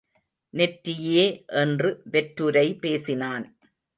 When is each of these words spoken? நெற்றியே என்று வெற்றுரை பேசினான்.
நெற்றியே 0.53 1.25
என்று 1.55 1.89
வெற்றுரை 2.11 2.65
பேசினான். 2.79 3.45